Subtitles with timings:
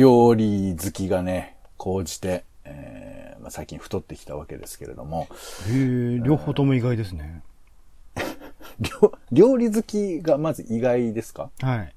[0.00, 5.28] 料理好きがね、高じて、えーまあ、最近太ってきたわけですけれども、
[5.68, 7.42] へえ、両方とも意外ですね。
[8.80, 11.50] 料料理好きがまず意外ですか？
[11.60, 11.92] はい。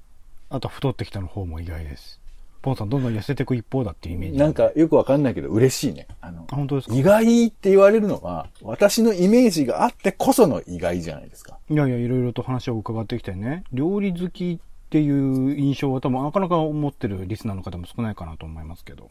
[0.50, 2.20] あと、太ってきたの方も意外です。
[2.60, 4.38] ポンさん、どんどん痩せていく一方だっていうイメージ。
[4.38, 6.06] なんかよくわかんないけど嬉しいね。
[6.20, 6.94] あのあ、、本当ですか？
[6.94, 11.58] 意外って言われるのは、私のイメージがあってこその意外じゃないですか。
[11.70, 19.10] いやいや、いろいろと話を伺ってきてね、料理好きっていう印象は多分なかなか思ってるリスナーの方も少ないかなと思いますけど。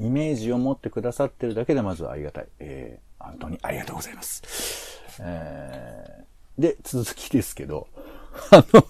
[0.00, 2.46] イメージを持ってくださってるだけでまずはありがたい。
[2.60, 5.02] えー、本当にありがとうございます。
[5.20, 7.88] えー、で、続きですけど、
[8.52, 8.84] あの、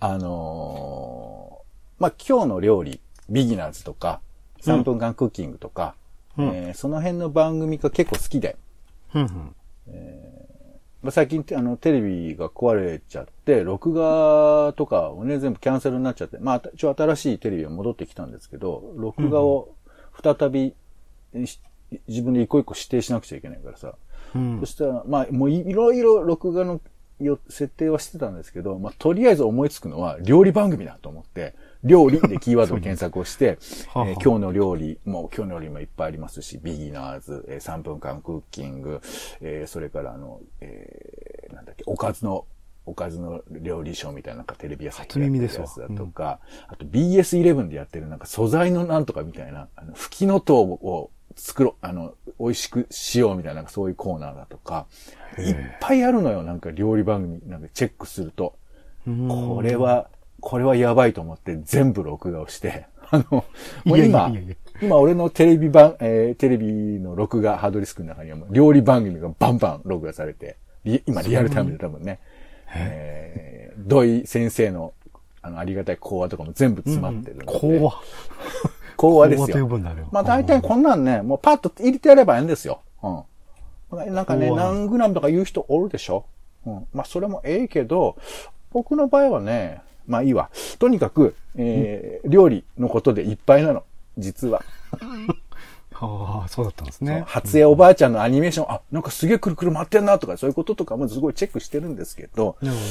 [0.00, 4.20] あのーまあ、今日の料理、ビギナーズとか、
[4.62, 5.94] 3分間クッキングとか、
[6.38, 8.56] うんえーその辺の番組が結構好きで、
[9.08, 9.54] ふんふん。
[11.04, 19.74] まあ、最近あのテレビが壊れちゃって、録画とかをね、全部キャンセルになっちゃって、まあ、一応新しいテレビが戻ってきたんですけど、録画を
[20.22, 20.74] 再び、
[21.44, 21.60] し
[22.08, 23.96] 自分で一個一個指定しなくちゃいけないからさ。
[24.34, 24.66] うんそ。
[24.66, 26.80] したら、まあ、もういいろいろ録画の
[27.20, 33.58] よ設定はしてたんですけど、まあ、とりあえず思いつくのは料理番組だと思って、料理でキーワードで検索をして、
[33.94, 39.00] えー今日の料理、もう今日の料理もいっぱいありますし、ビギナーズ、えー3分間クッキング、
[39.40, 42.46] えーそれからあの、えーなんだっけ、おかずの、
[42.86, 45.62] おかずの料理ショーみたいななんかテレビ屋さん初耳ですわ。
[45.62, 54.86] やつだとか、あと BS11 でやってるなんか素材のなんとかみたいな、あの、吹きのとうを作ろう、あの、美味しくしようみたいな、なんかそういうコーナーだとか、
[55.38, 58.54] いっぱいあるのよ、なんか料理番組、なんかチェックすると。
[59.28, 60.08] これは、
[60.44, 63.44] これはやばいと思って全部録画をして、 あの、
[63.86, 66.66] もういやい今やいやいや、今俺のテレビ版、えーテレビ
[67.00, 72.20] の録画ハードディスクの中にはもう料理番組がバンバン録画されて、リ今リアルタイムで多分ね、
[72.74, 73.72] え？
[73.78, 74.92] ー土井先生の
[75.40, 77.58] あの、ありがたい講話とかも全部詰まってるので。
[77.58, 78.00] 講話。
[78.96, 79.66] 講話ですよ。
[80.12, 82.80] まあ大体こんなんね、もうパッと入れてやればいいんですよ。
[83.02, 84.14] うん。
[84.14, 86.24] なんかね、何グラムとか言う人おるでしょ？
[86.66, 86.86] うん。
[86.92, 88.16] まあそれもええけど、
[88.72, 90.50] 僕の場合はね、まあいいわ。
[90.78, 93.84] とにかく、えー、料理のことでいっぱいなの。
[94.18, 94.62] 実は。
[95.96, 97.22] ああ、そうだったんですね。
[97.26, 102.88] 初江おばあちゃんのアニメーション、あ、なんかすげえくるくる回ってんなとか、そういうこととかもすごいチェックしてるんですけど、なるほど、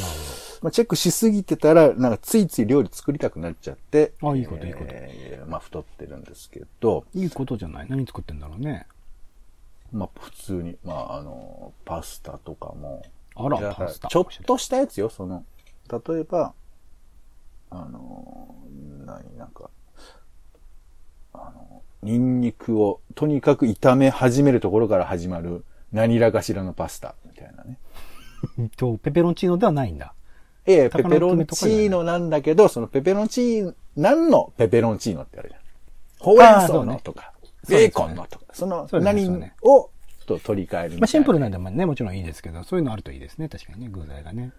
[0.62, 7.04] まあ、チェックしすぎてたら、なんかついつい料理作りたくなっちゃって、あいいこといいことえーまあ太ってるんですけど。
[7.14, 7.88] いいことじゃない？
[7.90, 8.88] 何作ってんだろうね。
[9.92, 13.04] まあ普通に、まああの、パスタとかも、
[13.36, 15.44] あらパスタちょっとしたやつよ、その、
[15.92, 16.54] 例えば、
[17.74, 18.56] あの、
[19.06, 19.72] 何、なんか、
[21.34, 27.80] あの、ニンニクをとにかく炒め始めるところから始まる何らかしらのパスタみたいなね。
[28.60, 30.14] う んと、ペペロンチーノではないんだ。
[30.66, 35.62] ええ、ペペロンチーノなんだけど、そのペペロンチーノ、何のペペロンチーノってあるじゃん。
[36.20, 39.28] ほうれん草そうねのとか、ねベーコンのとか、その何
[39.62, 39.90] を
[40.26, 40.98] と取り替えるみたいな。
[41.00, 43.50] まあシンプルなんでもね、もちろんいいですけど、そういうのあるといいですね。
[43.50, 44.52] 確かにね、具材がね。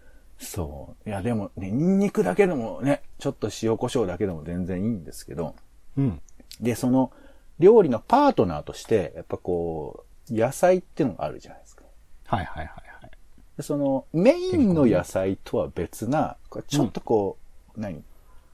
[0.45, 1.09] そう。
[1.09, 5.55] いや、でもね、ニンニクだけでもね、ちょっと塩コショウだけでも全然いいんですけど、
[5.97, 6.21] うん。
[6.61, 7.13] で、その、
[7.59, 11.85] 料理のパートナーとして、やっぱこう、野菜っていうのがあるじゃないですか。
[12.27, 13.11] はいはいはいはい。
[13.57, 16.37] でその、メインの野菜とは別な、
[16.69, 17.39] ちょっとこ
[17.77, 18.03] う、何？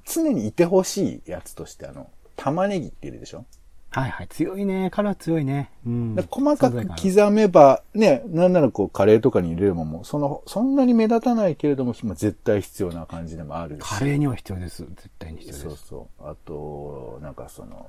[0.05, 3.45] 常にいてほしいやつとして、あの、玉ねぎっているでしょ、
[3.91, 4.29] はいはい。
[4.29, 4.91] 強いね。
[4.91, 5.71] カラー強いね。
[5.87, 6.25] うんで。
[6.29, 13.83] 細かく刻めば、ね、なんならこう、カレーとかに入れればもう、その、そんなに目立たないけれども、まあ絶対必要な感じでもあるし。
[13.83, 14.85] カレーには必要です。
[14.85, 15.67] 絶対に必要です。
[15.67, 16.29] そうそう。
[16.29, 17.87] あと、なんかその、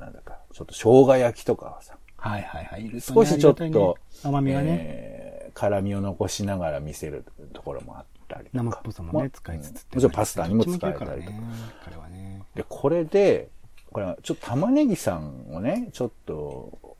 [0.00, 2.86] なんだか、ちょっと生姜焼きとかはさ、はいはいはい。
[2.86, 4.66] いね少しちょっと、甘みがね。
[4.70, 7.24] えー辛みを残しながら見せる
[7.54, 8.62] ところもあったりとか。
[8.62, 11.04] 生っぽさもまあね、使いつつってもちろんパスタにも使えたりとか。
[11.06, 11.42] どっちもいけるからね。
[11.84, 12.42] 彼はね。
[12.54, 13.48] で、これで、
[13.96, 16.98] これはちょっと玉ねぎさんをね、ちょっと、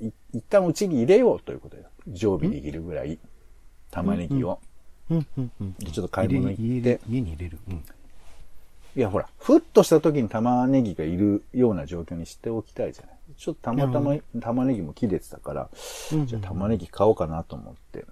[0.00, 3.20] い一旦うちに入れようということで、常備できるぐらい、
[3.92, 4.58] 玉ねぎを。
[5.08, 5.74] うんうんうん。
[5.74, 7.58] でちょっと買い物行って家に入れる。
[7.68, 7.74] うん。
[7.76, 13.16] いや、ほら、ふっとした時に玉ねぎがいるような状況にしておきたいじゃない。
[13.38, 15.70] ちょっとたまたま玉ねぎも切れてたから、
[16.12, 18.04] うんじゃあ玉ねぎ買おうかなと思って。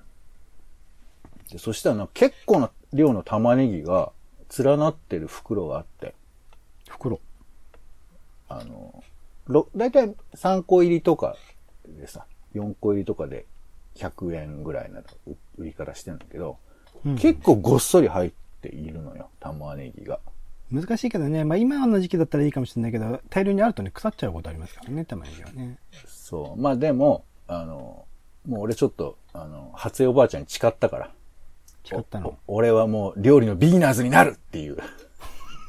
[1.51, 4.13] でそしたらな、結構な量の玉ねぎが
[4.57, 6.24] 連なってる袋があって、袋。
[8.61, 9.03] あの、
[9.47, 11.37] ろだいたい3個入りとか
[11.87, 13.47] でさ、4個入りとかで
[13.97, 16.59] 100円ぐらいなう売り方してんだけど、
[17.05, 20.21] うん結構ごっそり入っているのよ、玉ねぎが。
[20.73, 25.79] 難しいけどね、まあ今の時期だったらいいかもしれないけど、大量にあるとね、腐っちゃうことありますからね、玉ねぎはね。
[26.07, 26.61] そう。
[26.61, 28.07] まあでも、あの、
[28.47, 31.11] もう俺ちょっと、あの、初江おばあちゃんに誓ったから。
[31.85, 32.39] 誓ったの？
[32.47, 34.79] お俺はもう料理のビギナーズになるっていう。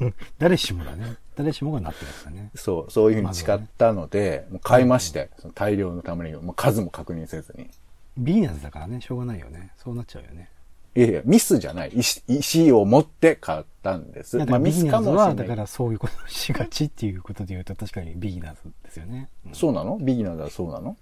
[0.38, 1.16] 誰しもだね。
[1.36, 2.50] 誰しもがなってるやつだね。
[2.54, 7.68] そう、そういうふうに誓ったので、もう買いまして、その大量の玉ねぎを、もう数も確認せずに。
[8.16, 9.70] ビーナスだからね、しょうがないよね。
[9.76, 10.48] そうなっちゃうよね。
[10.94, 11.90] いやいや、ミスじゃない。
[11.94, 14.38] 石石を持って買ったんです。
[14.46, 15.36] まあミスかもしれは、ない。
[15.36, 19.28] だからそういうことをしがちっていうことで言うと確かにビギナーズですよね。
[19.46, 19.98] うんそうなの？
[20.00, 20.96] ビギナーズはそうなの？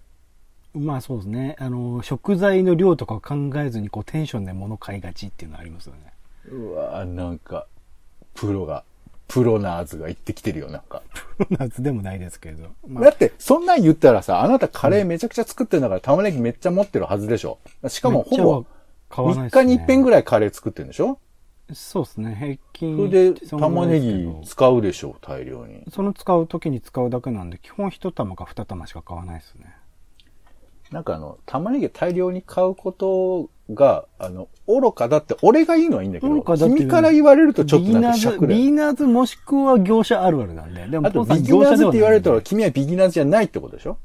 [0.74, 1.54] まあそうですね。
[1.60, 6.12] あの、食材の量とかを考えずにこうテンションで物買いがちっていうのはありますよね。
[6.50, 7.68] うわなんか、
[8.34, 8.82] プロが、
[9.26, 11.02] プロナーズが言ってきてるよ、なんか。
[11.50, 12.68] 夏でもないですけれど。
[12.86, 17.58] まあ、だって、そんなん言ったらさ、あなたカレーめちゃくちゃ作ってるんだから、玉ねぎめっちゃ持ってるはずでしょ。
[17.88, 18.64] しかも、ほぼ、3
[19.08, 19.62] 買わないですね。
[19.62, 21.18] 日に一遍ぐらいカレー作ってるんでしょ？
[21.72, 22.36] そうですね。
[22.38, 22.96] 平均。
[22.96, 25.82] それで、玉ねぎ使うでしょ、大量に。
[25.90, 29.74] その使う時に使うだけなんで、基本一玉か二玉しか買わないですね。
[30.94, 38.58] なんかあの、玉ねぎ大量に買うことが、あの、愚かだって、俺がいいのはいいんだけど、愚か君から言われるとちょっとなんかビギナーズ、癪だよ。
[38.58, 40.86] ビギナーズもしくは業者あるあるなんで。
[40.86, 43.98] でも、あと、ビギナーズって言われると、業者ではないんで君はビギナーズじゃないってことでしょ？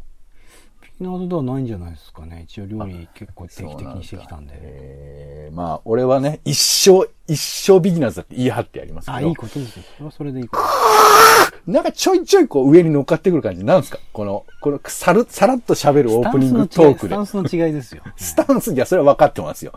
[0.82, 2.46] ビギナーズではないんじゃないですかね。
[2.50, 4.54] 一応料理結構定期的にしてきたんで。
[4.56, 9.18] えー、まあ、俺はね、一生、一生ビギナーズだって言い張ってやりますけど。
[9.18, 9.84] あ、いいことですよ。
[9.96, 10.64] それはそれでいいこと。
[11.72, 14.00] なんかちょいちょいこう上に乗っかってくる感じなんですか？
[14.12, 17.22] この、この、さる、さらっと喋るオープニングトークでスタ。
[17.22, 18.04] ンスの違いですよ。
[18.18, 19.74] スタンス、いや、それは分かってますよ。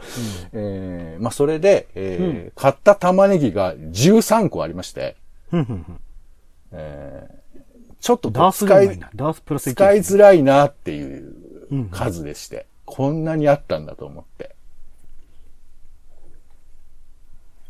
[0.52, 5.16] えー、まあ、それで、えー買った玉ねぎが13個ありまして、
[5.50, 6.00] ふんふんふん
[6.72, 7.60] えー、
[8.00, 11.34] ちょっと使いダースプラス1使いづらいなっていう
[11.70, 14.54] うん数でして、こんなにあったんだと思って。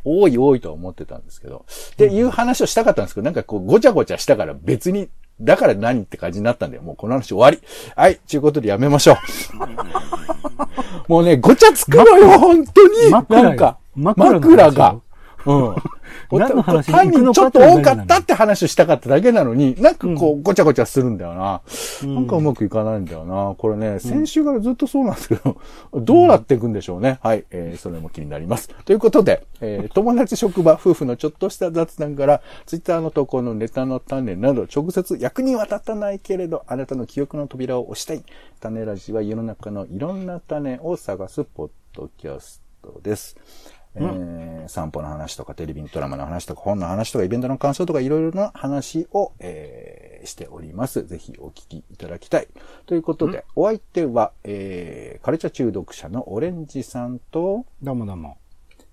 [0.05, 1.65] 多い多いとは思ってたんですけど。
[1.93, 5.09] っていう話をしたかったんですけど、なんかこうごちゃごちゃしたから別に、
[5.43, 7.59] だから何って感じになったんで、もうこの話終わり。
[7.95, 9.17] はい、ということでやめましょう。
[11.07, 13.09] もうね、ごちゃつくのよ、本当に。
[13.11, 14.95] 枕なんか、枕が。
[15.45, 15.75] うん。
[16.39, 16.91] 何の話？
[16.91, 21.61] 単にちょっと多かったてって話をしたかっただけなのに、なんかこう、ごちゃごちゃするんだよな。
[22.03, 23.55] うんなんかうまくいかないんだよな。
[23.57, 25.57] これね、先週からずっとそうなんですけど、
[25.93, 27.19] どうなっていくんでしょうね。
[27.21, 28.69] はい、えー、それも気になります。
[28.85, 38.23] ということで、えー、友達職場、夫婦のちょっとした雑談から、ツイッターの投稿のネタの種など、直接役には立たないけれど、あなたの記憶の扉を押したい。
[38.59, 43.37] 種ラジは世の中のいろんな種を探すポッドキャストです。
[43.95, 51.05] えー散歩の話とか、テレビのドラマの話とか、本の話とか、イベントの感想とか、いろいろな話を、えーしております。
[51.05, 52.47] ぜひお聞きいただきたい。
[52.85, 58.37] ということで、お相手は、えーカルチャー中毒者のオレンジさんと、どうもどうも。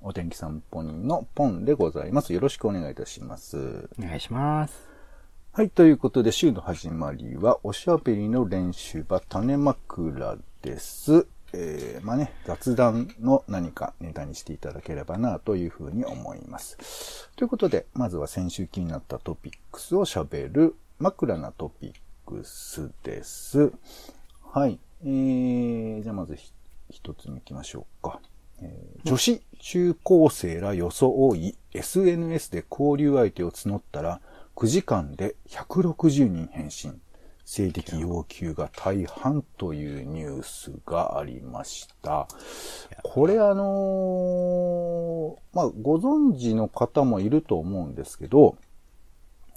[0.02, 2.32] お天気散歩人のポンでございます。
[2.32, 3.88] よろしくお願いいたします。
[3.99, 4.88] お願いします。
[5.52, 11.26] はい、ということで、週の始まりは、おしゃべりの練習場、種枕です。
[11.52, 17.29] えー、まあね、雑談の何かネタにしていただければな、というふうに思います。
[17.37, 21.93] ということで、まずは先週気になったトピックスを喋る、枕なトピッ
[22.26, 23.73] クスです。
[24.52, 24.79] はい。
[25.02, 26.37] えー、じゃあまず
[26.91, 28.20] 一つ目行きましょうか。
[28.61, 34.20] えー女子中高生ら装い、SNS で交流相手を募ったら、
[34.56, 37.00] 9時間で160人返信。
[37.52, 42.28] 性的要求が大半というニュースがありました。
[43.02, 48.57] これあのーまあ、ご存知の方もいると思うんですけど、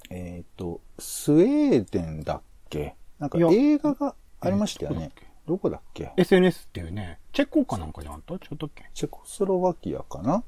[0.10, 2.96] えっ、と、スウェーデンだっけ？
[3.20, 5.24] なんか映画がありましたよねえ。
[5.46, 8.90] どこだっけ？SNS っていうね、チェコかなんかじゃんと違ったっけ？
[8.96, 10.44] チェコスロバキアかな？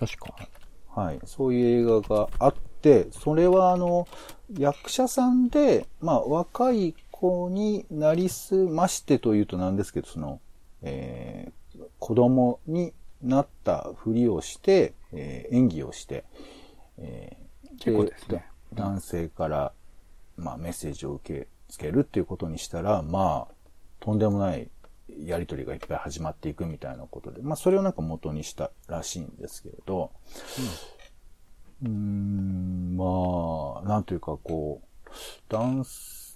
[0.00, 0.34] 確か。
[0.96, 1.20] はい。
[1.26, 2.67] そういう映画があって、
[3.12, 4.06] それはあの、
[4.56, 10.40] 役者さんで、まあ、若い子になりすましてというとなんですけど、その、
[10.82, 12.92] えー、子供に
[13.22, 16.24] なったふりをして、えー演技をして、
[16.98, 18.44] えー結構ですね。
[18.74, 19.72] だ男性から、
[20.36, 23.54] まあ、メッセージを受け付けるっていうことにしたら、まあ、
[24.00, 24.68] とんでもない
[25.24, 30.10] やりとりがいっぱい始まっていくみたいなことで、まあ、それをなんか元にしたらしいんですけれど、
[30.97, 35.08] うーん、まあ、なんというかこう、
[35.48, 35.84] 男、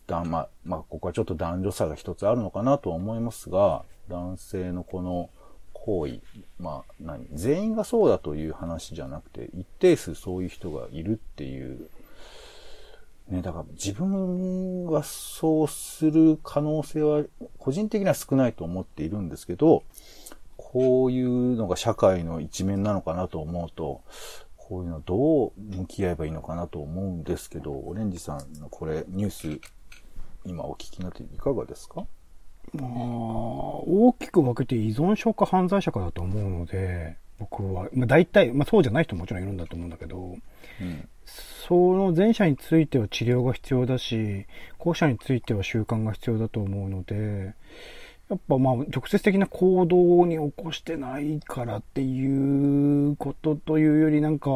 [0.07, 5.31] だまあ、まあ、ここはちょっと男女差が一つあるのかなとは思いますが、男性のこの
[5.73, 6.21] 行為、
[6.59, 11.89] まあ、何、全員がそうだという話じゃなくて、一定数そういう人がいるっていう、
[13.29, 17.25] ね、だから自分はそうする可能性は
[17.59, 19.85] 個人的には少ないと思っているんですけど、
[20.57, 24.03] こういうのが社会の一面なのかなと思うと、
[24.73, 29.61] こういうのどう向き合えばいいのかなと思うんですけど、オレンジさんのこれニュース
[30.47, 32.07] 今お聞きになっていかがですか？
[32.73, 37.89] まあ、大きく分けて依存症か犯罪者かだと思うので、僕は。
[37.93, 40.37] まあ大体、まあそうじゃない人ももちろんいるんだと思うんだけど、
[40.81, 41.09] うん。
[41.27, 44.47] その前者については治療が必要だし、
[44.79, 47.53] 後者については習慣が必要だと思うので、
[48.29, 54.51] やっぱまあ直接的な行動に起こしてないからっていうことというよりなんか、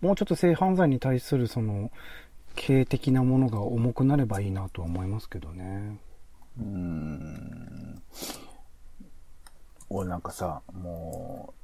[0.00, 1.90] もうちょっと性犯罪に対するその、
[2.56, 5.96] 刑的なものが重くなればいいなとは思いますけどね。
[6.58, 8.02] うーん。
[9.88, 11.54] 俺なんかさ、も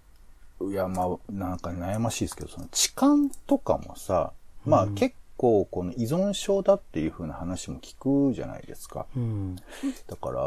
[0.61, 3.15] う、いや、まあ、なんか悩ましいですけど、その痴漢
[3.47, 4.33] とかもさ、
[4.65, 7.97] まあうん結構この依存症だっていう風な話も聞
[8.31, 9.05] くじゃないですか。
[9.15, 9.57] うん。
[10.07, 10.41] だから、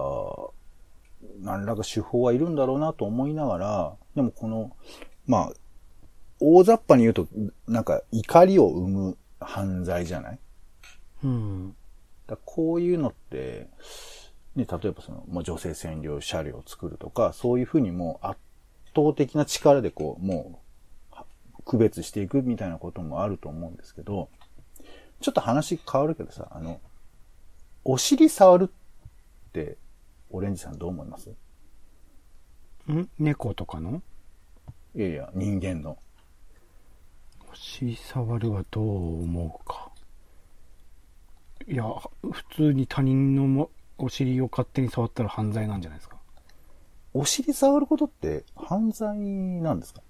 [1.42, 4.76] 何らか手法はいるんだろうなと思いながら、でもこの、
[5.26, 5.54] まあ、
[6.40, 7.28] 大雑把に言うと、
[7.68, 10.40] なんか怒りを生む犯罪じゃない？
[11.24, 11.76] うん。
[12.28, 13.68] だこういうのって、
[14.56, 18.40] ね、例えばその、もう女性占領車両を作るとか、そういうふうにもう圧
[18.96, 20.62] 倒的な力でこう、も
[21.12, 21.26] う、は
[21.66, 24.30] 区別していくみたいなこともあると思うんですけど、
[25.22, 26.80] ちょっと話変わるけどさ、あの、
[27.84, 29.78] お尻触るって、
[30.30, 31.30] オレンジさんどう思います？
[32.92, 33.10] ん？
[33.20, 34.02] 猫とかの？
[34.96, 35.98] いやいや、人間の。
[37.52, 39.90] お尻触るはどう思うか？
[41.68, 41.84] いや、
[42.32, 46.18] 普通に他人のもお尻を勝手に触ったら犯罪なんじゃないですか？
[47.14, 50.02] お尻触ることって犯罪なんですか？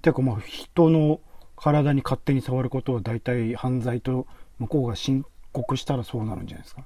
[0.00, 1.20] てかまあ人の
[1.56, 4.26] 体に勝手に触ることは大体犯罪と
[4.58, 6.84] 向こうが申告したらそうなるんじゃないですか？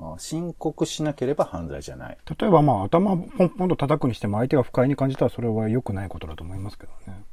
[0.00, 2.18] あ申告しなければ犯罪じゃない。
[2.38, 7.24] 例えばまあ頭ポンポンと叩くにしても相手が不快に感じたらそれは良くないことだと思いますけどね。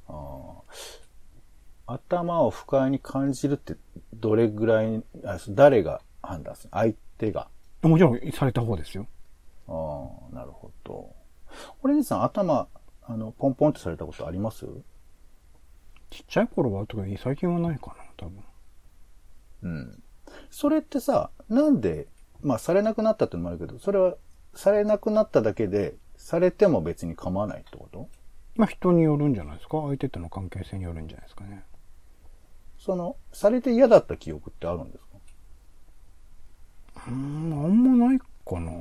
[1.88, 3.76] 頭を不快に感じるって
[4.16, 6.70] どれぐらい、あ誰が判断する？
[6.72, 7.48] 相手が。
[7.84, 9.06] もちろんされた方ですよ。
[9.68, 11.14] ああ、なるほど。
[11.84, 12.68] オレンジさん頭、
[13.04, 14.66] あの、ポンポンってされたことあります？
[16.10, 18.44] ちっちゃい頃は特に最近はないかな、多分。
[19.62, 20.04] うん。
[20.50, 22.08] それってさ、なんで、
[22.42, 24.16] まあ、されなくなったってのもあるけど、それは、
[24.54, 28.08] されなくなっただけで、されても別に構わないってこと？
[28.56, 29.82] まあ人によるんじゃないですか？
[29.82, 31.64] 相手との関係性によるんじゃないですかね。
[32.80, 35.18] その、されて嫌だった記憶ってあるんですか？
[37.08, 38.72] うーん、あんまないかな。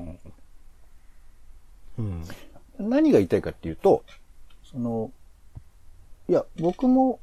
[1.99, 2.25] うん。
[2.79, 4.05] 何が言いたいかっていうと、
[4.63, 5.11] その、
[6.29, 7.19] いや、僕も、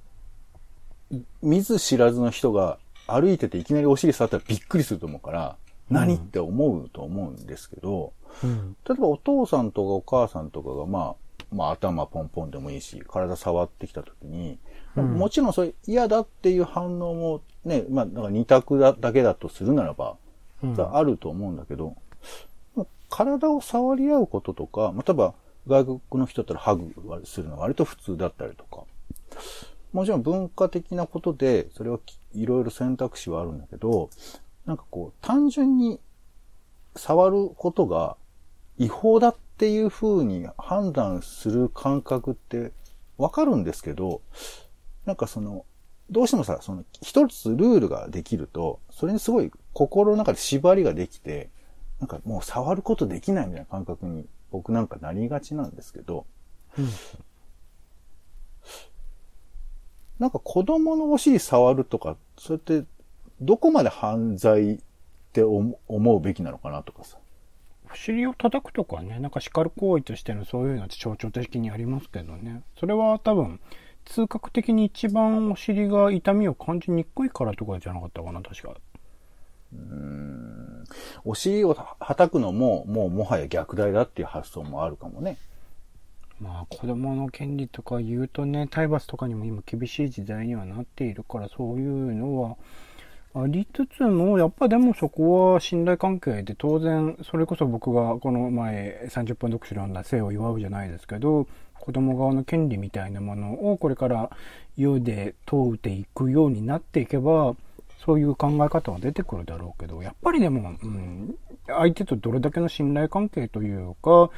[1.41, 5.55] 見ず知らずの人が歩いてていきなりお尻触ったらびっくりすると思うから、うん
[5.91, 8.75] 何って思うと思うんですけど、うん。
[8.87, 14.57] 例えばお父さんとかお母さんとかが、まあ、まあ頭ポンポンでもいいし、体触ってきたときに、
[14.95, 20.17] うんもちろんそれ嫌だっていう反応もね、まあ、だから二択だだけだとするならば、
[20.63, 21.95] うんあると思うんだけど、
[23.09, 25.33] 体を触り合うこととか、まあ、例えば
[25.67, 26.93] 外国の人だったらハグ
[27.25, 28.83] するのは割と普通だったりとか、
[29.93, 34.09] もちろん文化的なことで、それはきいろいろ選択肢はあるんだけど、
[34.65, 35.99] なんかこう、単純に
[36.95, 38.17] 触ることが
[38.77, 42.71] 違法だっていう風に判断する感覚って
[43.17, 44.21] わかるんですけど、
[45.05, 45.65] なんかその、
[46.09, 51.49] どうしてもさ、その、一つルールができると、それにすごい心の中で縛りができて、
[51.99, 56.25] なんかもう触ることできないみたいな感覚に僕なんかなりがちなんですけど、
[56.77, 56.89] うん。
[60.19, 62.83] なんか子供のお尻触るとか、それって
[63.41, 64.79] どこまで犯罪っ
[65.33, 67.17] て思思うべきなのかなとかさ。
[67.91, 72.61] お尻を叩くとかね、なんか叱る行為としてのそういうのって象徴的にありますけどね。
[72.79, 73.59] それは多分、
[74.05, 78.75] 通覚的に一番お尻が痛みを感じにくいからとかじゃなかったかな、確か。
[79.73, 80.83] うーん
[81.23, 85.37] お尻をはたくのも、もうもはや虐待だっていう発想もあるかもね。
[86.39, 92.57] まあ子供の権利とか言うとね、体罰とかにも今厳しい時代にはなっているから、そういうのは
[93.33, 101.47] ありつつも、やっぱでもそこは信頼関係で当然、それこそ僕がこの前30分読書読んだ生を祝うじゃないですけど、
[101.79, 104.29] 子供側の権利みたいなものをこれから
[104.75, 107.55] 世で問うていくようになっていけば、
[108.05, 111.35] そういう考え方は出てくるだろうけど、やっぱりでも、うん、
[111.67, 114.29] 相手とどれだけの信頼関係というか、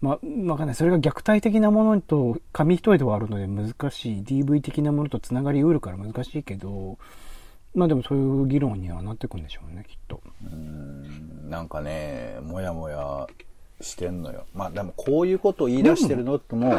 [0.00, 0.18] まあ、
[0.50, 0.74] わかんない。
[0.74, 4.22] それが虐待的なものと紙一重ではあるので難しい。
[4.22, 6.98] DV 的なものと繋がりうるから難しいけど、
[7.74, 10.20] まあでもそういう議論にはなってくんでしょうね、きっと。
[10.44, 13.26] うーんなんかね、もやもや
[13.80, 14.46] してんのよ。
[14.54, 16.74] まあでもこういうことを言い出してるのっても、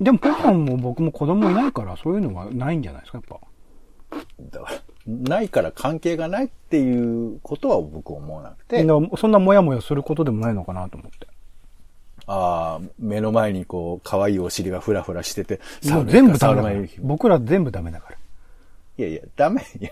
[0.00, 3.40] でも、ポカンも僕も子供いないから、そういうのはないんじゃないですか、やっ
[4.10, 4.18] ぱ。
[4.40, 11.26] だからないから関係がないっていうことは僕思わなくて、そんなモヤモヤすることでもないのかなと思って。
[12.26, 16.80] ああ、目の前にこう、可愛いお尻がふらふらしてて、もう全部ダメだから。
[17.00, 18.16] 僕ら全部ダメだから。
[18.98, 19.62] いやいや、ダメ。
[19.80, 19.90] いや、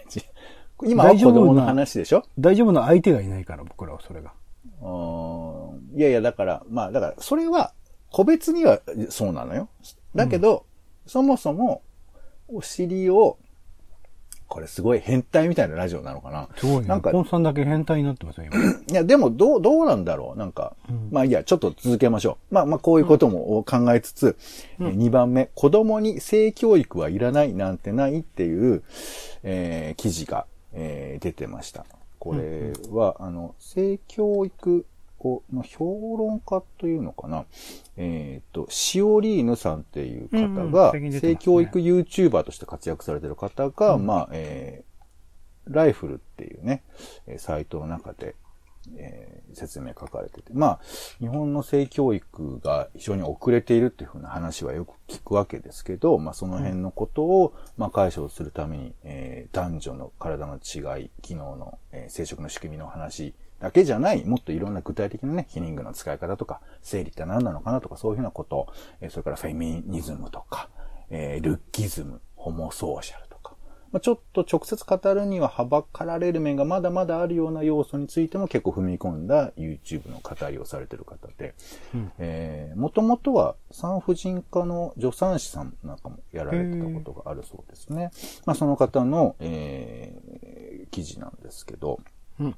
[0.82, 2.24] 今は子供の話でしょ？
[2.38, 4.32] 大丈夫な相手がいないから、僕らはそれが。
[5.96, 7.72] いやいや、だから、まあ、だから、それは、
[8.10, 9.68] 個別にはそうなのよ。
[10.14, 10.66] だけど、
[11.06, 11.82] そもそも、
[12.48, 13.38] お尻を、
[14.54, 16.86] これすごい変態みたいなラジオなのかなすごいね。
[16.86, 18.56] なんかポンさんだけ変態になってますよ、今。
[18.88, 20.76] いや、でも、どう、どうなんだろうなんか、
[21.10, 22.54] まあいいや、ちょっと続けましょう。
[22.54, 24.36] まあまあ、こういうことも考えつつ、
[24.78, 28.84] え2番目、子供に性教育はいらないなんてないっていう、
[29.42, 31.84] えー記事が、えー出てました。
[32.20, 34.86] これは、あの、性教育
[35.24, 37.46] をの評論家というのかな？
[37.96, 40.72] えっ、と、シオリーヌさんっていう方うんうん
[41.10, 41.20] ね。
[41.20, 44.94] 性教育 YouTuber として活躍されてる方が、まあ、えー
[45.66, 46.82] ライフルっていうね、
[47.26, 48.34] えーサイトの中で、
[48.96, 50.80] えー説明書かれてて、まあ、
[51.20, 63.32] 日本の性教育が非常に遅れているっていうふうな話はよく聞くわけですけど、まあ、その辺のことを、まあ、解消するために、えー男女の体の違い、機能の、えー生殖の仕組みの話
[63.64, 68.68] だけじゃない、もっといろんな具体的なね、ヒニングの使い方とか、生理って何なのかなとか、そういうふうなこと、
[69.00, 70.68] えーそれからフェミニズムとか、
[71.08, 73.56] えールッキズム、ホモソーシャルとか、
[73.90, 81.54] まあ、ちょっと直接語るにははばかられる面がまだまだあるような要素についても結構踏み込んだ YouTube の語りをされてる方で、
[82.18, 88.10] えー、もともとは産婦人科の助産師さんなんかもやられてたことがあるそうですね。
[88.44, 91.98] まあ、その方の、えー記事なんですけど、
[92.38, 92.56] うん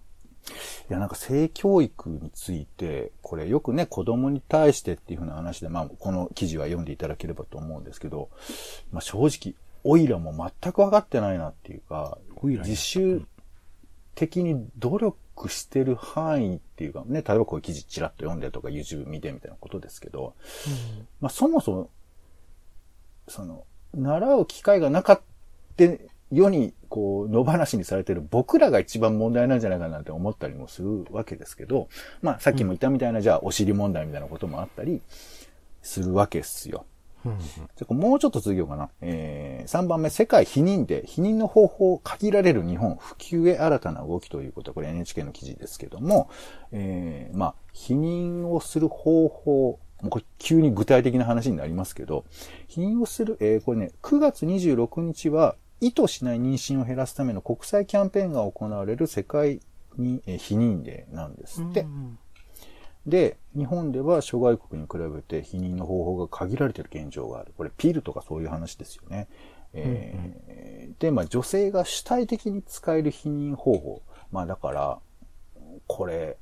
[0.89, 8.31] いや、なんか性教育について、これよくね、子供に対してっていうふうな話で、まあ、この記事は読んでいただければと思うんですけど、
[8.93, 13.23] まあ、正直、オイラも全く分かってないなっていうか、自主
[14.15, 20.35] 的に努力してる範囲っていうか、ね、例えばこういう記事チラッと読んでとか YouTube 見てみたいなことですけど、
[21.21, 21.91] まあ、そもそも、
[23.29, 25.21] その、習う機会がなかっ
[25.77, 25.85] た
[26.33, 31.89] 世に、こう、野放しにされてる僕らが一番問題なんじゃないかなって思ったりもするわけですけど、
[32.23, 35.01] まあ、さっきも言ったみたいな、じゃあ、お尻問題みたいなこともあったり
[35.83, 36.85] するわけですよ。
[37.25, 37.39] うん
[37.77, 38.89] じゃもうちょっと続けようかな。
[39.01, 46.31] えー、3番目、世界否認で、否認の方法を限られる日本、普及へ新たな動きということは、これ NHK の記事ですけども、
[46.73, 52.25] えー、まあ、否認をする方法、もうこれ急に具体的な話になりますけど、
[52.69, 59.61] 否認をする、えー、これね、9月26日は、意図しない妊娠を減らすための国際キャンペーンが行われる世界
[59.97, 61.81] に、えー否認なんですって。
[61.83, 62.19] うん
[63.07, 67.53] で、日本では諸外国に比べて避妊の方法が限られている現状がある。
[67.57, 69.29] これピルとかそういう話ですよね。
[69.73, 74.03] えーで、まあ女性が主体的に使える避妊方法。
[74.33, 74.99] まあだから、
[75.87, 76.37] これ、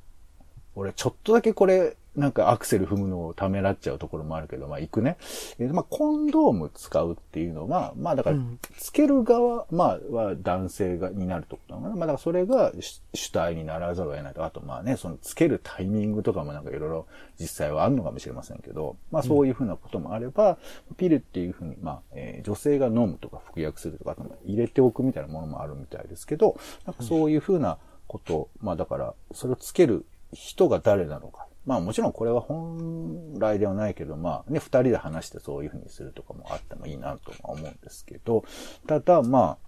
[0.74, 5.16] 俺ちょっとだけこれ、なんかアクセル踏むのをためらっちゃうところもあるけど、まあ行くね。
[5.58, 11.96] えーまあコンドーム使うっていうのは、まあだからうん、つける側、まあは男性が、になるってことなのかな。
[11.96, 14.44] まあだからそれが主主体にならざるを得ないと。
[14.44, 17.06] あとまあね、そのつけるタイミングとかもなんかいろいろ
[17.40, 20.58] 実際はあるのかもしれませんけど、まあそういうふうなこともあれば、
[20.96, 31.46] ピルっていうふうに、まあ、えー女性が飲むとか服薬するとか、入れておくみたいなものもあるみたいですけど、なんかそういうふうなこと、まあだから、それをつける人が誰なのか。
[31.66, 38.44] まあもちろんこれは本来ではないけど、まあね、二人で話してそういうふうにするとかもあってもいいなとは思うんですけど、
[38.86, 39.58] ただまあ、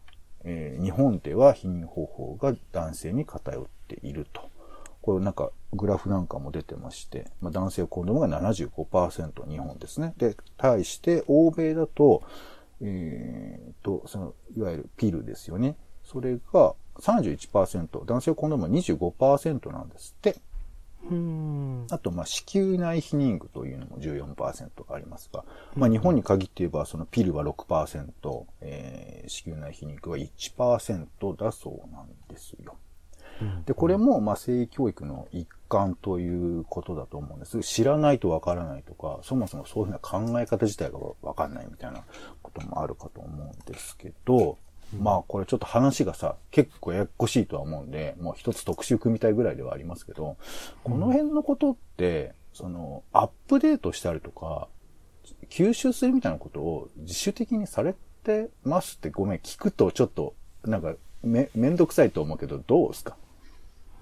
[0.45, 4.51] えー日本では避妊方法が男性に偏っていると。
[5.07, 10.15] これなんかグラフなんかも出てまして、まあ、男性コンドームが75%日本ですね。
[10.17, 12.25] で、対して欧米だと、
[12.81, 15.77] えーと、その、いわゆるピルですよね。
[16.03, 20.37] それが31%、男性コンドームは25%なんですって。
[21.11, 21.87] うん。
[21.91, 32.77] あと、まあ、子宮内避妊具というのも14%ありますが、まあ、日本に限って言えば、そのピルは6%、えー、子宮内避妊具は1%だそうなんですよ。
[33.67, 37.61] で、これも、まあ、性教育の一環ということだと思うんです。
[37.61, 42.03] 知らないとわからないとか、そもそもそういうふうな考え方自体がわかんないみたいな
[42.43, 44.57] こともあるかと思うんですけど、
[44.95, 50.37] まあ、これちょっと話がさ、結構ややこしいとは思うんで、もう一つ特集組みたいぐらいではありますけど、
[50.85, 54.69] この辺のことって、その、アップデートしたりとか、
[55.51, 63.17] 吸収するみたいなことを自主的にされてますってごめん、聞くとちょっと、なんか、め、めんどくさいと思うけど、どうですか？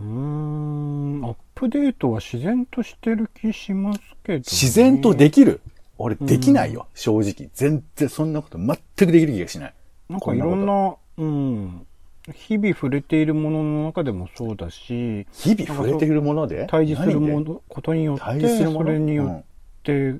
[0.01, 1.25] うーん。
[1.25, 4.44] アップデートは自然としてる気しますけど、ね。
[4.47, 5.61] 自然とできる？
[5.97, 7.49] 俺できないよ、正直。
[7.55, 9.75] 全然そんなこと全くできる気がしない。
[10.09, 11.87] なんかいろんな、うん。
[12.33, 16.67] 日々触れているものの中でもそうだし、日々触れているもので？
[16.69, 20.14] 対峙するもの、ことによって、それによっって、っ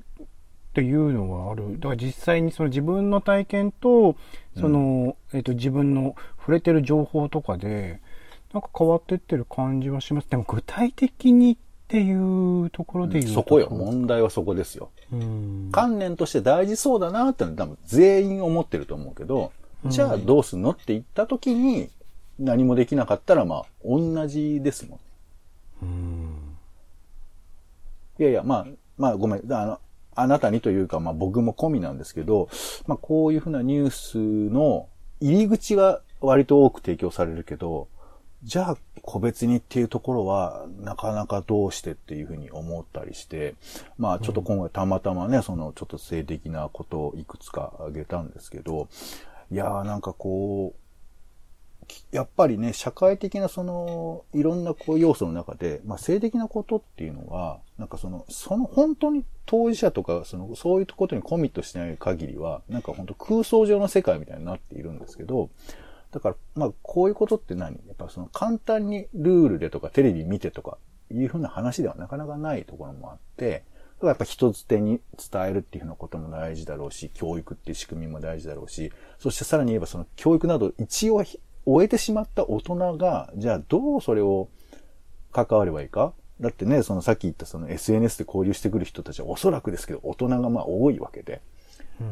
[0.75, 1.79] ていうのはある。
[1.79, 4.15] だから実際にその自分の体験と、
[4.59, 8.01] その、えっ、と、自分の触れてる情報とかで、
[8.53, 10.29] なんか変わってってる感じはします。
[10.29, 13.33] でも具体的にっていうところで言うと。
[13.33, 13.69] そこよ。
[13.69, 14.91] 問題はそこですよ。
[15.11, 15.69] うん。
[15.71, 19.51] 観念として大事そうだなってのは多分全員思ってると思うけど、
[19.87, 20.71] じゃあどうすんの？
[20.71, 21.89] って言った時に
[22.39, 24.99] 何もできなかったらまあ同じですもん。
[25.83, 26.57] うん。
[28.19, 28.65] いやいや、まあ、
[28.97, 29.53] まあごめん。
[29.53, 29.79] あの、
[30.15, 32.49] あなたにというか、まあ僕も込みなんですけど、
[32.87, 34.17] まあこういうふうなニュース
[34.53, 34.87] の
[35.19, 37.87] 入り口は割と多く提供されるけど、
[38.43, 43.55] じゃあ個別にっていうところはなかなかどうしてっていうふうに思ったりして、
[43.97, 48.87] まあちょっと今回たまたまね、そのちょっと性的なことをいくつか挙げたんですけど、
[49.51, 50.79] いやーなんかこう、
[52.11, 65.51] やっぱりね、社会的なその、いろんなこう要素の中で、まあ性的なことっていうのは、なんかその、その本当に当事者とか、その、そういうことにコミットしない限りは、なんか本当空想上の世界みたいになっているんですけど、
[66.11, 67.75] だから、まあこういうことって何？
[67.85, 70.79] やっぱその簡単にルールでとかテレビ見てとか
[71.11, 73.63] いうふうな話ではなかなかないところもあって、
[74.03, 74.99] やっぱ人づてに
[75.31, 84.49] 伝えるっていうふうなことも大事だろうし、教育っていう仕組みも大事だろうし、そしてさらに言えばその教育など一応ひ終えてしまった大人が、じゃあどうそれを
[85.31, 86.13] 関わればいいか？
[86.39, 91.41] だってね、そのさっき言ったその SNS で交流してくる人たちはおそらくですけど、大人がまあ多いわけで。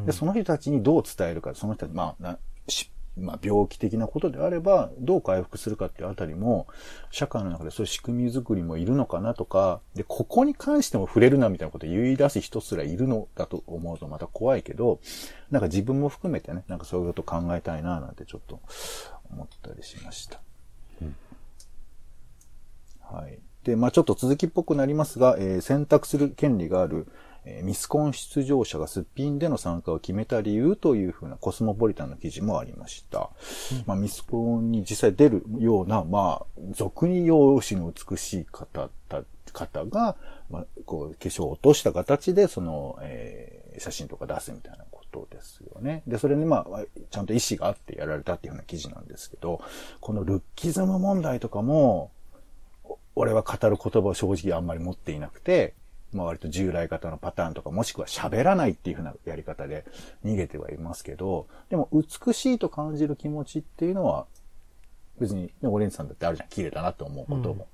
[0.06, 6.66] で、その人たちにどう伝えるか、その人たち、まあ、なしまあ、病気的なことであれば、どう回復するかっていうあたりも、
[7.10, 15.00] 社会の中でそういう仕組み作りもいるのかなとか、で、ここに関しても触れるなみたいなことを言い出す人すらいるのだと思うとまた怖いけど、
[15.50, 18.60] なんか自分も含めてね、なんかそういうこと考えたいななんてちょっと
[19.30, 20.40] 思ったりしました。
[23.00, 23.38] はい。
[23.64, 27.06] で、まあちょっと続きっぽくなりますが、えー選択する権利がある、
[27.44, 33.30] えーミスコン出場者がすっぴんでの参加を決めた理由というふうなコスモポリタンの記事もありました。
[33.86, 40.16] まあミスコンに実際出るような、まあ、俗に容姿の美しい方た、方が、
[40.50, 46.04] まあ、こう、化粧を落とした形で、その、えー写真とか出すみたいなことですよね。
[46.06, 49.60] で、それにまあ、ちゃんと意思があってやられたっていうふうな記事なんですけど、
[50.00, 52.12] このルッキズム問題とかも、
[53.16, 55.74] 俺は語る言葉を正直あんまり持っていなくて、
[56.14, 59.84] まあ割と従来型のパターンとか、もしくは喋らないっていう風なやり方で
[60.24, 64.26] 逃げてはいますけど、でも美しいと感じる気持ちっていうのは、
[65.18, 66.48] 別に、ね、オレンジさんだってあるじゃん。
[66.48, 67.54] 綺麗だなと思うことも。
[67.54, 67.66] だか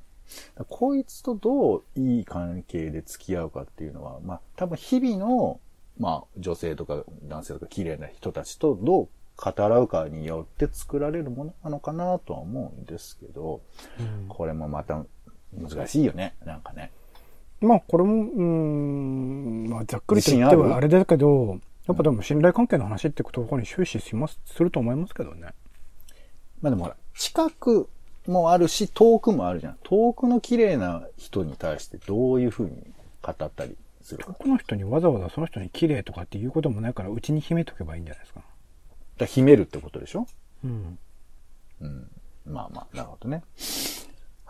[0.58, 5.60] らこいつとどういい関係で付き合うかっていうのは、まあ多分日々の、
[5.98, 13.62] まあ女性とか男性とか綺麗な人たちとどう語らうかによって作られるものなのかなとは思うんですけど、
[14.28, 15.04] これもまた
[15.52, 16.36] 難しいよね。
[16.44, 16.92] なんかね。
[17.60, 25.48] まあこれも、うーん、まあざっくりと言ってはあれだけど、やっぱでも信頼関係の話ってところに終始します、すると思いますけどね。
[26.62, 27.88] まあでもほら、近く
[28.26, 29.78] もあるし、遠くもあるじゃん。
[29.82, 32.86] 遠くの綺麗な人に対してどういうふうに
[33.22, 34.24] 語ったりする？
[34.24, 34.28] か。
[34.28, 38.42] だかこの人にわざわざその人に綺麗とかっていうこともないから、うちに秘めとけばいいんじゃないですか。
[39.18, 40.26] ら秘めるってことでしょ？
[40.64, 40.98] うん。
[42.46, 43.42] まあまあ、なるほどね。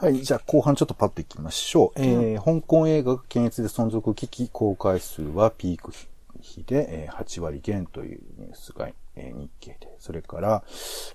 [0.00, 0.22] はい。
[0.22, 2.00] じゃあ、後半ちょっとパッといきましょう。
[2.00, 5.92] えー香港映画が検閲で存続危機公開数はピーク
[6.40, 9.94] 比で、えー8割減というニュースが、えー日経で。
[9.98, 10.62] それから、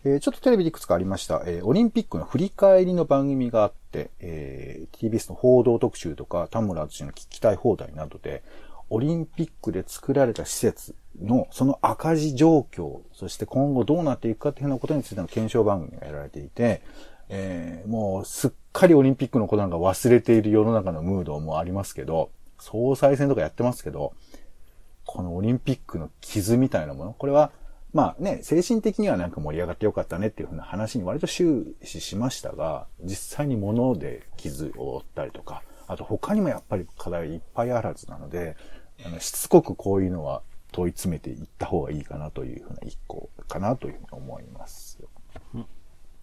[0.04, 1.42] えーちょっとテレビでいくつかありました。
[1.48, 8.44] えーオリンピックの振り返りの番組があって、えー TBS の報道特集とか、田村淳の聞きたい放題などで、
[8.92, 16.84] オリンピックで作られた施設のその赤字状況、そして今後どうなっていくかっていうようなことについての検証番組がやられていて、
[17.30, 24.14] えーもうすっかりオリンピックのことなんか忘れている世の中のムードもありますけど、総裁選とかやってますけど、
[25.06, 27.52] このオリンピックの傷みたいなもの、これは、
[27.94, 38.58] まあね、精神的にはなんか盛り上がってよかったねっていうふうな話に割と終始しましたが、実際に物で傷を負ったりとか、あと他にもやっぱり課題いっぱいあるはずなので、
[39.06, 45.00] あのしつこくこういうのは問い詰めていった方がいいかなというふうな一個かなというふうに思います。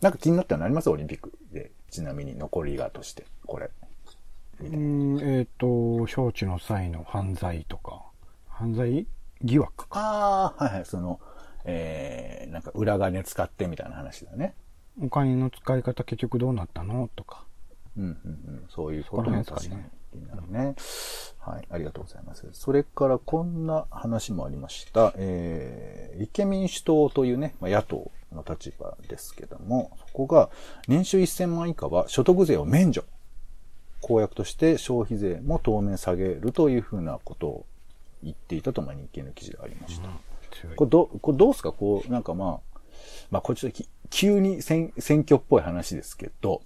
[0.03, 0.91] なんか気になったのあります？
[0.91, 1.73] オリンピックで。
[1.91, 3.71] ちなみに残りがとして、これ。
[4.63, 5.67] うん、えっ、と、
[6.05, 8.03] 招致の際の犯罪とか、
[8.49, 9.07] 犯罪
[9.43, 10.01] 疑惑か。
[10.01, 11.21] ああ、はいはい、その、
[11.67, 14.55] えー、なんか裏金使ってみたいな話だね。
[15.03, 17.11] お金の使い方結局どうなったの？
[17.15, 17.45] とか。
[17.99, 20.75] うんうんうん、そういうこともそこら確か辺ですにかね気になるね。
[21.41, 22.49] はい、ありがとうございます。
[22.53, 25.13] それからこんな話もありました。
[25.17, 30.51] えー、立憲民主党というね、まあ、野党の立場ですけども、そこが
[30.89, 33.05] 年収1000万以下は所得税を免除。
[34.01, 37.67] 公約として消費税も当面下げるというふうなことを
[38.25, 40.09] 言っていたと、まあ、日経の記事がありました。
[40.51, 41.71] 強いこれど、これどうですか？
[41.71, 42.79] こう、なんかまあ、
[43.31, 46.63] まあ、これちょっとき急に選選挙っぽい話ですけど、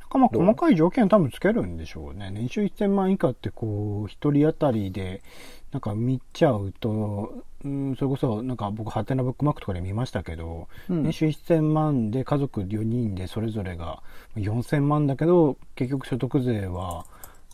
[0.00, 2.30] なんかまあ細かい条件多分つけるんでしょうね。
[2.30, 5.22] 年収1000万以下ってこう、一人当たりで、
[5.72, 14.02] なんか見ちゃうと、うん、それこそなんか僕ハテナブックマークとかで見ましたけど、うん年収1000万で家族4人でそれぞれが
[14.36, 17.06] 4000万だけど、結局所得税は、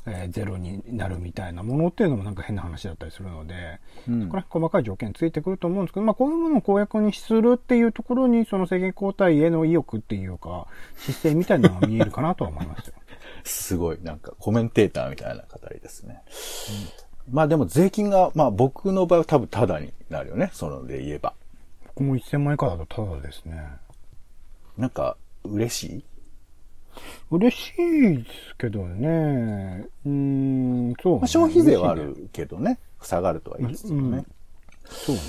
[0.06, 3.78] えーゼロになるみたいなものっていうのもなんか変な話だったりするので、
[4.08, 12.94] うんそこら辺細かい条件ついてくると思うんですけど、まあこういうものを公約にするっていうところに、その政権交代への意欲っていうか、姿勢みたいなのが見えるかなとは思いますよ。
[13.44, 16.22] すごい、なんかコメンテーターみたいな語りですね。
[17.30, 20.50] まあでも税金が、まあ僕の場合は多分タダになるよね。
[20.52, 21.34] そので言えば。
[21.86, 23.66] 僕も1000万以下だとタダですね。
[24.76, 26.04] なんか、嬉しい？
[27.30, 29.86] 嬉しいですけどね。
[30.04, 31.94] うーん、そう、ねまあ、消費税はあ。
[31.94, 32.78] るけどね。
[33.02, 34.24] 下がるとは言いつつもね。
[34.84, 35.22] そうね。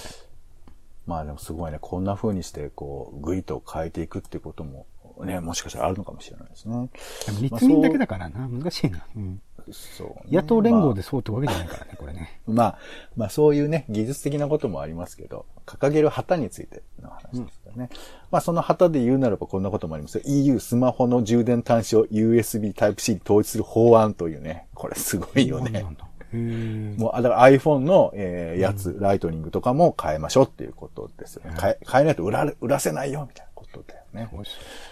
[1.05, 4.85] まあでもすごいね、こんな風にして、こう、ぐいと変えていくってことも、
[5.25, 6.89] ね、もしかしたらあるのかもしれないですね。
[7.25, 9.05] でも立民だけだからな、難しいな。
[9.15, 9.41] うん。
[9.71, 10.37] そう、ね。
[10.41, 12.41] 野党連合までそうってわけじゃないからね、これね。
[12.47, 12.77] あ、まあ、
[13.15, 17.89] まあそういうね、技術的なこともありますけど、掲げる旗についての話ですからね。
[18.31, 20.23] まあその旗で言うならばこんなこともありますよ。
[20.25, 25.85] EU スマホの充電端子を USB Type-C に統一する法案というね、これすごいよね
[26.31, 31.55] もう、あだから iPhone の、えーやつ、ライトニングとかも変えましょうっていうことですよね。
[31.59, 34.35] 変え、変えないと売られ、売らせないよ、みたいなことだよねす。
[34.35, 34.88] ごいっすすごい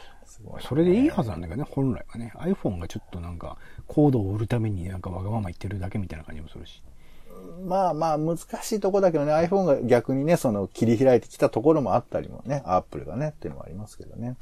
[0.62, 2.32] それでいいはずなんだけどね、本来はね。
[2.36, 6.82] iPhone がちょっとなんか、コードを売るためになんかわがまま言ってるだけみたいな感じもするし。
[7.66, 14.38] まあまあ難しいとこだけどね、iPhone が逆にね、その切り開いてきたところもあったりもね、Apple がね、っていうのもありますけどね。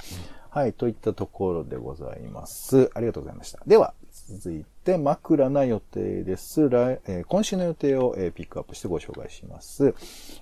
[0.49, 2.89] はい、といったところでございます。
[2.93, 3.59] ありがとうございました。
[3.67, 3.93] では、
[4.27, 6.67] 続いて枕な予定です。
[6.67, 9.93] 来え今週の予定を、えピックアップしてご紹介します。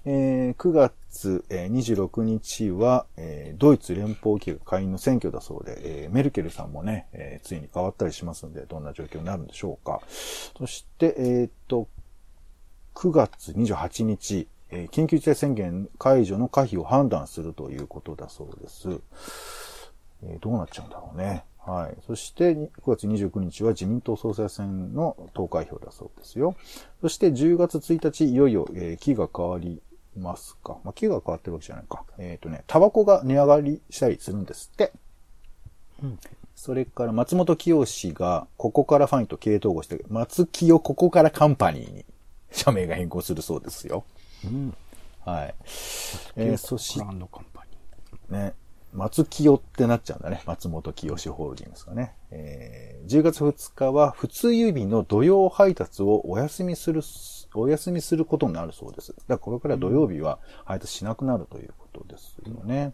[0.05, 9.99] え9月、え26日は、えドイツ連邦議会の選挙だそうで、えメルケルさんもね、えついに変わったりしますので、どんな状況になるんでしょうか。
[10.57, 11.89] そして、えーっと、
[12.95, 19.01] 9月28日、え緊急事態宣言解除の可否を判断するということだそうです。
[20.23, 21.43] えどうなっちゃうんだろうね。
[21.65, 21.97] はい。
[22.05, 26.55] そして、に9月29日は自民党総裁選の投開票だそうですよ。
[27.01, 29.81] そして、10月1日、いよいよ、えー期が変わり
[30.17, 30.77] ますか。
[30.83, 32.03] まあ、期が変わってるわけじゃないか。
[32.17, 34.91] えっ、とね、タバコが値上がりしたりするんですって。
[36.01, 36.19] うん。
[36.53, 42.05] それから、松本清氏が、ここからファインと経営統合して、松清ここからカンパニーに、
[42.51, 44.03] 社名が変更するそうですよ。
[44.43, 44.75] うん。
[45.25, 45.55] はい。
[46.35, 47.63] えーそしランドカンパ
[48.29, 48.53] ニね、
[48.93, 50.41] 松清ってなっちゃうんだね。
[50.45, 52.15] 松本清ホールディングスがね。
[52.31, 57.01] えー10月2日は普通郵便の土曜配達をお休みする、
[57.53, 59.13] お休みすることになるそうです。
[59.13, 62.93] だからこれから土曜日は配達しなくなるということですよね。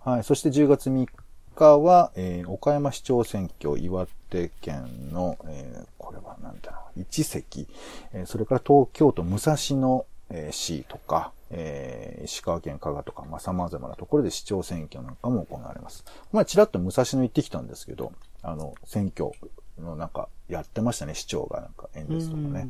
[0.00, 0.24] はい。
[0.24, 1.06] そして10月3
[1.54, 7.66] 日は、えー岡山市長選挙、岩手県の、えーこれは何だろう、一席、
[8.12, 16.04] えーそれから東京都武蔵野、えー市とか、えー石川県加賀とか、まあ、様々なところで市長選挙なんかも行われます。
[16.32, 18.12] まあ、ちらっと武蔵野行ってきたんですけど、
[18.42, 19.30] あの、選挙
[19.78, 22.68] のなんかやってましたね、市長がなんか演説とかね。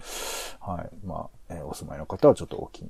[0.60, 1.06] はい。
[1.06, 2.84] まあ、えーお住まいの方はちょっとお気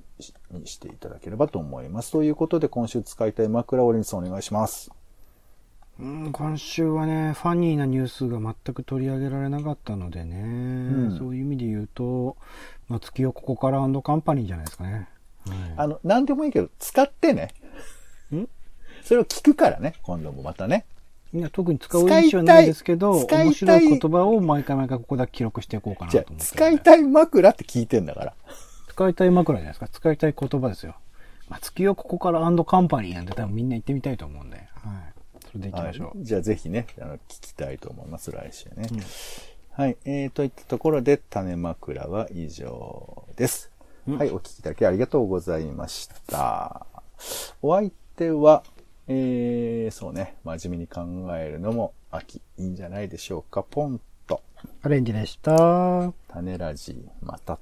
[0.50, 2.10] にしていただければと思います。
[2.12, 4.90] ということで、今週使いたい枕オレンジさんお願いします。
[5.98, 12.36] うん、今週はね、ファニーなニュースが全く取り上げられなかったのでね、んそういう意味で言うと、
[12.88, 14.92] まあ、月をここからアンドカンパニーじゃないですかね。
[14.92, 15.06] はい
[15.76, 17.54] あの、なんでもいいけど、使ってね。
[18.34, 18.46] ん？
[19.04, 20.84] それを聞くからね、今度もまたね。
[21.32, 26.44] いや、特に使う印象はないですけど、使いたい面白い言葉を毎回毎回ここだけ記録していこうかなと思って。
[26.44, 28.34] 使いたい枕って聞いてんだから。
[28.88, 29.88] 使いたい枕じゃないですか。
[29.88, 30.96] 使いたい言葉ですよ。
[31.48, 34.66] まあ、月をここからアンドカンパニーなんて多分みんな言ってみたいと思うんで、はい。
[35.56, 36.06] それで行きましょう。
[36.18, 38.88] はい、じゃあぜひね、あの、聞きたいと思います、来週ね。
[39.72, 43.70] はい、えー、といったところで、種枕は以上です。
[44.06, 46.86] うんはい、お聞きいただきありがとうございました。
[47.62, 48.62] お相手は、
[49.08, 51.02] えー、そうね、真面目に考
[51.36, 53.62] えるのも秋、いいんじゃないでしょうか。
[53.62, 54.42] ポンと、
[54.82, 56.12] アレンジでした。
[56.28, 57.58] 種ラジ、また。